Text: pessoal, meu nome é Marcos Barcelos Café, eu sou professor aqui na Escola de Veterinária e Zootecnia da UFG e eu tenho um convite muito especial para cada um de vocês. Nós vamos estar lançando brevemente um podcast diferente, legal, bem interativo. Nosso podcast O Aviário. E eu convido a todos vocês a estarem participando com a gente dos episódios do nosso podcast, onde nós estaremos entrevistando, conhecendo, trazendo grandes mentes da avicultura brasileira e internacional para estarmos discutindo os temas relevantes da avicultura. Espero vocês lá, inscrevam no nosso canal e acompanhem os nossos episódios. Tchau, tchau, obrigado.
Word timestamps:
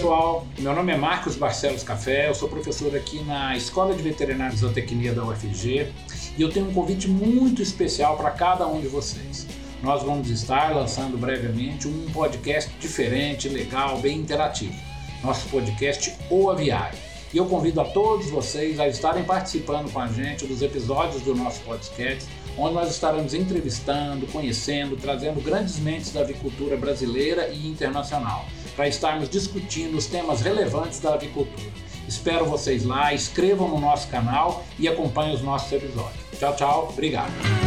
pessoal, 0.00 0.46
meu 0.58 0.74
nome 0.74 0.94
é 0.94 0.96
Marcos 0.96 1.36
Barcelos 1.36 1.82
Café, 1.82 2.30
eu 2.30 2.34
sou 2.34 2.48
professor 2.48 2.96
aqui 2.96 3.22
na 3.22 3.54
Escola 3.54 3.94
de 3.94 4.02
Veterinária 4.02 4.54
e 4.54 4.56
Zootecnia 4.56 5.12
da 5.12 5.22
UFG 5.22 5.92
e 6.38 6.40
eu 6.40 6.48
tenho 6.48 6.70
um 6.70 6.72
convite 6.72 7.06
muito 7.06 7.60
especial 7.60 8.16
para 8.16 8.30
cada 8.30 8.66
um 8.66 8.80
de 8.80 8.88
vocês. 8.88 9.46
Nós 9.82 10.02
vamos 10.02 10.30
estar 10.30 10.74
lançando 10.74 11.18
brevemente 11.18 11.86
um 11.86 12.06
podcast 12.14 12.72
diferente, 12.80 13.46
legal, 13.50 13.98
bem 13.98 14.16
interativo. 14.16 14.72
Nosso 15.22 15.46
podcast 15.50 16.16
O 16.30 16.48
Aviário. 16.48 16.98
E 17.30 17.36
eu 17.36 17.44
convido 17.44 17.82
a 17.82 17.84
todos 17.84 18.30
vocês 18.30 18.80
a 18.80 18.88
estarem 18.88 19.24
participando 19.24 19.92
com 19.92 20.00
a 20.00 20.06
gente 20.06 20.46
dos 20.46 20.62
episódios 20.62 21.20
do 21.24 21.34
nosso 21.34 21.60
podcast, 21.60 22.26
onde 22.56 22.72
nós 22.72 22.90
estaremos 22.90 23.34
entrevistando, 23.34 24.26
conhecendo, 24.28 24.96
trazendo 24.96 25.44
grandes 25.44 25.78
mentes 25.78 26.10
da 26.10 26.22
avicultura 26.22 26.74
brasileira 26.74 27.48
e 27.48 27.68
internacional 27.68 28.46
para 28.80 28.88
estarmos 28.88 29.28
discutindo 29.28 29.98
os 29.98 30.06
temas 30.06 30.40
relevantes 30.40 31.00
da 31.00 31.12
avicultura. 31.12 31.68
Espero 32.08 32.46
vocês 32.46 32.82
lá, 32.82 33.12
inscrevam 33.12 33.68
no 33.68 33.78
nosso 33.78 34.08
canal 34.08 34.64
e 34.78 34.88
acompanhem 34.88 35.34
os 35.34 35.42
nossos 35.42 35.70
episódios. 35.70 36.24
Tchau, 36.38 36.56
tchau, 36.56 36.88
obrigado. 36.90 37.59